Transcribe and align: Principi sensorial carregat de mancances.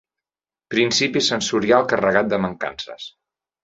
Principi 0.75 1.23
sensorial 1.27 1.87
carregat 1.95 2.35
de 2.35 2.43
mancances. 2.51 3.11